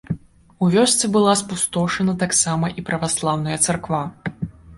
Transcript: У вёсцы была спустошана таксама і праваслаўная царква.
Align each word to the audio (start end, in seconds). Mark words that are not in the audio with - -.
У 0.63 0.69
вёсцы 0.75 1.09
была 1.17 1.33
спустошана 1.41 2.15
таксама 2.25 2.73
і 2.79 2.85
праваслаўная 2.89 3.57
царква. 3.65 4.03